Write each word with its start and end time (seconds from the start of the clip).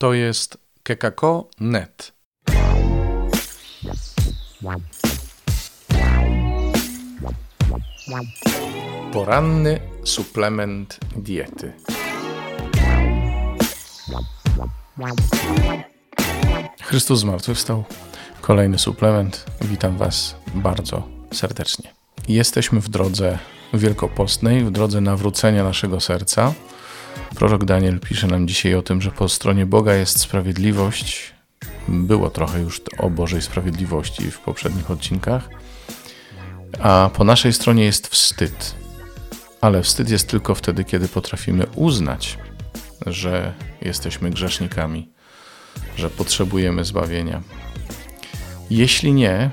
To 0.00 0.14
jest 0.14 0.58
kekako.net. 0.82 2.12
Poranny 9.12 9.80
suplement 10.04 10.98
diety. 11.16 11.72
Chrystus 16.82 17.20
zmartwychwstał. 17.20 17.84
Kolejny 18.40 18.78
suplement. 18.78 19.46
Witam 19.60 19.96
Was 19.96 20.36
bardzo 20.54 21.08
serdecznie. 21.32 21.92
Jesteśmy 22.28 22.80
w 22.80 22.88
drodze 22.88 23.38
wielkopostnej, 23.74 24.64
w 24.64 24.70
drodze 24.70 25.00
nawrócenia 25.00 25.64
naszego 25.64 26.00
serca. 26.00 26.54
Prorok 27.40 27.64
Daniel 27.64 28.00
pisze 28.00 28.26
nam 28.26 28.48
dzisiaj 28.48 28.74
o 28.74 28.82
tym, 28.82 29.02
że 29.02 29.10
po 29.10 29.28
stronie 29.28 29.66
Boga 29.66 29.94
jest 29.94 30.20
sprawiedliwość. 30.20 31.34
Było 31.88 32.30
trochę 32.30 32.60
już 32.60 32.80
o 32.98 33.10
Bożej 33.10 33.42
sprawiedliwości 33.42 34.30
w 34.30 34.38
poprzednich 34.38 34.90
odcinkach, 34.90 35.48
a 36.80 37.10
po 37.14 37.24
naszej 37.24 37.52
stronie 37.52 37.84
jest 37.84 38.08
wstyd. 38.08 38.74
Ale 39.60 39.82
wstyd 39.82 40.10
jest 40.10 40.28
tylko 40.28 40.54
wtedy, 40.54 40.84
kiedy 40.84 41.08
potrafimy 41.08 41.66
uznać, 41.74 42.38
że 43.06 43.54
jesteśmy 43.82 44.30
grzesznikami, 44.30 45.08
że 45.96 46.10
potrzebujemy 46.10 46.84
zbawienia. 46.84 47.42
Jeśli 48.70 49.12
nie, 49.12 49.50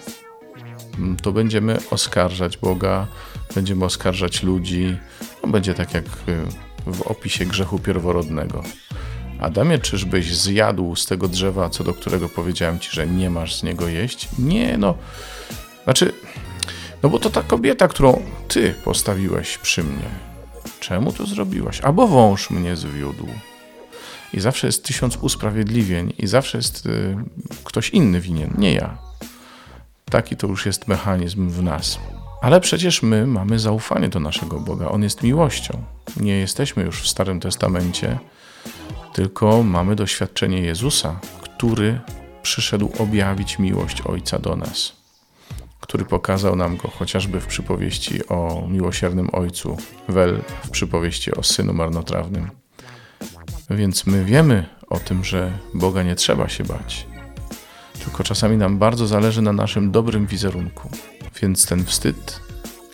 to 1.21 1.31
będziemy 1.31 1.77
oskarżać 1.91 2.57
Boga, 2.57 3.07
będziemy 3.55 3.85
oskarżać 3.85 4.43
ludzi. 4.43 4.97
No, 5.43 5.49
będzie 5.49 5.73
tak 5.73 5.93
jak 5.93 6.05
w 6.91 7.01
opisie 7.01 7.45
grzechu 7.45 7.79
pierworodnego. 7.79 8.63
Adamie, 9.39 9.79
czyżbyś 9.79 10.35
zjadł 10.35 10.95
z 10.95 11.05
tego 11.05 11.27
drzewa, 11.27 11.69
co 11.69 11.83
do 11.83 11.93
którego 11.93 12.29
powiedziałem 12.29 12.79
ci, 12.79 12.89
że 12.91 13.07
nie 13.07 13.29
masz 13.29 13.55
z 13.55 13.63
niego 13.63 13.87
jeść? 13.87 14.29
Nie, 14.39 14.77
no. 14.77 14.95
Znaczy, 15.83 16.13
no 17.03 17.09
bo 17.09 17.19
to 17.19 17.29
ta 17.29 17.43
kobieta, 17.43 17.87
którą 17.87 18.21
ty 18.47 18.73
postawiłeś 18.83 19.57
przy 19.57 19.83
mnie. 19.83 20.09
Czemu 20.79 21.13
to 21.13 21.25
zrobiłaś? 21.25 21.81
Albo 21.81 22.07
wąż 22.07 22.49
mnie 22.49 22.75
zwiódł. 22.75 23.27
I 24.33 24.39
zawsze 24.39 24.67
jest 24.67 24.83
tysiąc 24.83 25.17
usprawiedliwień, 25.17 26.13
i 26.17 26.27
zawsze 26.27 26.57
jest 26.57 26.85
y, 26.85 27.17
ktoś 27.63 27.89
inny 27.89 28.21
winien, 28.21 28.53
nie 28.57 28.73
ja. 28.73 28.97
Taki 30.05 30.35
to 30.35 30.47
już 30.47 30.65
jest 30.65 30.87
mechanizm 30.87 31.49
w 31.49 31.63
nas. 31.63 31.99
Ale 32.41 32.61
przecież 32.61 33.01
my 33.03 33.27
mamy 33.27 33.59
zaufanie 33.59 34.09
do 34.09 34.19
naszego 34.19 34.59
Boga. 34.59 34.89
On 34.89 35.03
jest 35.03 35.23
miłością. 35.23 35.83
Nie 36.17 36.37
jesteśmy 36.37 36.83
już 36.83 37.01
w 37.01 37.07
Starym 37.07 37.39
Testamencie, 37.39 38.19
tylko 39.13 39.63
mamy 39.63 39.95
doświadczenie 39.95 40.61
Jezusa, 40.61 41.19
który 41.41 41.99
przyszedł 42.41 42.91
objawić 42.99 43.59
miłość 43.59 44.01
Ojca 44.01 44.39
do 44.39 44.55
nas, 44.55 44.93
który 45.79 46.05
pokazał 46.05 46.55
nam 46.55 46.77
go 46.77 46.87
chociażby 46.87 47.41
w 47.41 47.45
przypowieści 47.45 48.27
o 48.27 48.67
miłosiernym 48.69 49.29
Ojcu, 49.31 49.77
wel 50.09 50.41
w 50.65 50.69
przypowieści 50.69 51.31
o 51.31 51.43
Synu 51.43 51.73
Marnotrawnym. 51.73 52.49
Więc 53.69 54.05
my 54.05 54.25
wiemy 54.25 54.65
o 54.89 54.99
tym, 54.99 55.23
że 55.23 55.51
Boga 55.73 56.03
nie 56.03 56.15
trzeba 56.15 56.49
się 56.49 56.63
bać, 56.63 57.07
tylko 58.03 58.23
czasami 58.23 58.57
nam 58.57 58.77
bardzo 58.77 59.07
zależy 59.07 59.41
na 59.41 59.53
naszym 59.53 59.91
dobrym 59.91 60.27
wizerunku. 60.27 60.89
Więc 61.41 61.65
ten 61.65 61.85
wstyd, 61.85 62.39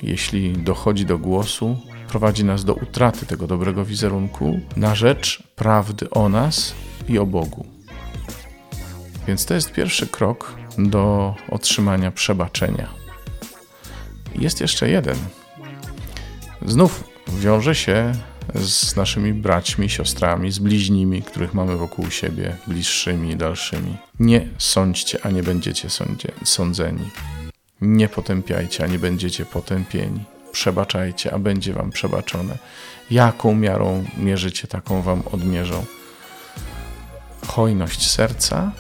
jeśli 0.02 0.54
dochodzi 0.54 1.06
do 1.06 1.18
głosu, 1.18 1.78
prowadzi 2.08 2.46
nas 2.46 2.66
do 2.66 2.74
utraty 2.74 3.26
tego 3.26 3.48
dobrego 3.48 3.86
wizerunku 3.86 4.60
na 4.78 4.96
rzecz 4.96 5.44
prawdy 5.56 6.10
o 6.10 6.30
nas 6.30 6.74
i 7.10 7.20
o 7.20 7.26
Bogu. 7.26 7.66
Więc 9.28 9.46
to 9.46 9.54
jest 9.54 9.72
pierwszy 9.72 10.08
krok 10.08 10.54
do 10.78 11.36
otrzymania 11.50 12.12
przebaczenia. 12.12 12.90
Jest 14.36 14.62
jeszcze 14.62 14.90
jeden. 14.90 15.18
Znów 16.66 17.04
wiąże 17.28 17.76
się 17.76 18.14
z 18.56 18.96
naszymi 18.96 19.34
braćmi, 19.34 19.90
siostrami, 19.90 20.52
z 20.52 20.60
bliźnimi, 20.60 21.22
których 21.22 21.54
mamy 21.54 21.78
wokół 21.78 22.12
siebie, 22.12 22.56
bliższymi 22.68 23.32
i 23.32 23.36
dalszymi. 23.36 23.98
Nie 24.20 24.48
sądźcie, 24.58 25.26
a 25.26 25.30
nie 25.30 25.44
będziecie 25.44 25.88
sądzeni. 26.44 27.10
Nie 27.86 28.10
potępiajcie, 28.10 28.84
a 28.84 28.88
nie 28.88 29.00
będziecie 29.00 29.46
potępieni. 29.46 30.24
Przebaczajcie, 30.52 31.34
a 31.34 31.40
będzie 31.40 31.74
wam 31.74 31.92
przebaczone. 31.92 32.58
Jaką 33.12 33.56
miarą 33.56 34.04
mierzycie, 34.18 34.68
taką 34.68 35.02
wam 35.02 35.24
odmierzą. 35.32 35.86
Hojność 37.48 38.12
serca, 38.12 38.72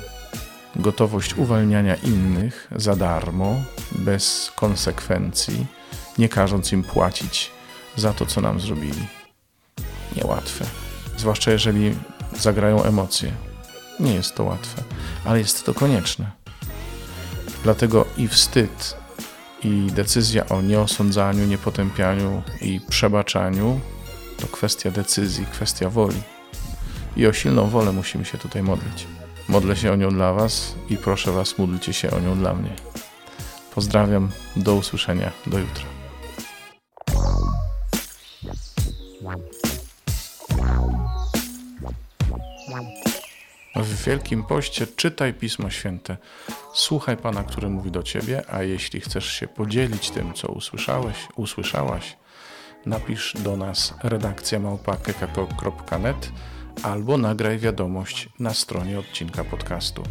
gotowość 0.76 1.34
uwalniania 1.34 1.96
innych 1.96 2.68
za 2.76 2.96
darmo, 2.96 3.56
bez 3.92 4.52
konsekwencji, 4.56 5.66
nie 6.18 6.30
każąc 6.30 6.72
im 6.72 6.84
płacić 6.84 7.52
za 7.96 8.14
to, 8.14 8.26
co 8.26 8.42
nam 8.42 8.60
zrobili. 8.60 9.08
Niełatwe. 10.16 10.66
Zwłaszcza 11.18 11.52
jeżeli 11.52 11.96
zagrają 12.40 12.84
emocje. 12.84 13.32
Nie 14.00 14.14
jest 14.14 14.36
to 14.36 14.44
łatwe, 14.44 14.84
ale 15.26 15.40
jest 15.40 15.66
to 15.66 15.74
konieczne. 15.74 16.43
Dlatego 17.64 18.06
i 18.18 18.28
wstyd, 18.28 18.98
i 19.64 19.88
decyzja 19.92 20.50
o 20.50 20.62
nieosądzaniu, 20.62 21.46
niepotępianiu 21.46 22.44
i 22.62 22.80
przebaczaniu 22.90 23.80
to 24.38 24.48
kwestia 24.48 24.92
decyzji, 24.92 25.46
kwestia 25.46 25.90
woli. 25.90 26.22
I 27.18 27.28
o 27.28 27.34
silną 27.34 27.70
wolę 27.70 27.92
musimy 27.92 28.26
się 28.26 28.38
tutaj 28.38 28.64
modlić. 28.64 29.08
Modlę 29.50 29.76
się 29.76 29.92
o 29.92 29.96
nią 29.96 30.10
dla 30.10 30.34
Was 30.34 30.76
i 30.90 30.98
proszę 30.98 31.32
Was, 31.32 31.58
módlcie 31.58 31.94
się 31.94 32.12
o 32.12 32.20
nią 32.20 32.38
dla 32.38 32.54
mnie. 32.54 32.70
Pozdrawiam, 33.76 34.32
do 34.56 34.76
usłyszenia, 34.76 35.32
do 35.48 35.60
jutra. 35.60 35.86
W 43.76 44.06
Wielkim 44.06 44.44
Poście 44.44 44.88
czytaj 44.88 45.34
Pismo 45.34 45.70
Święte, 45.70 46.18
słuchaj 46.74 47.18
Pana, 47.18 47.44
który 47.44 47.70
mówi 47.70 47.92
do 47.92 48.04
Ciebie, 48.04 48.44
a 48.50 48.64
jeśli 48.64 49.02
chcesz 49.02 49.32
się 49.32 49.48
podzielić 49.48 50.10
tym, 50.10 50.34
co 50.34 50.48
usłyszałeś, 50.48 51.16
usłyszałaś, 51.36 52.18
napisz 52.86 53.34
do 53.40 53.58
nas 53.58 53.94
redakcja 54.04 54.60
małpa.kekako.net 54.60 56.32
albo 56.84 57.18
nagraj 57.18 57.60
wiadomość 57.60 58.30
na 58.40 58.54
stronie 58.54 59.00
odcinka 59.00 59.44
podcastu. 59.44 60.04